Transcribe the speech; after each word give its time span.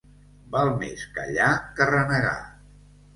Val 0.53 0.69
més 0.83 1.03
callar 1.17 1.49
que 1.79 1.87
renegar. 1.91 2.33